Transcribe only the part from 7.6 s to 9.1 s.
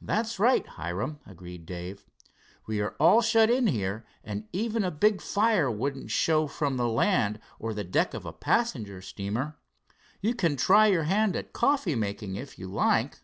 or the deck of a passenger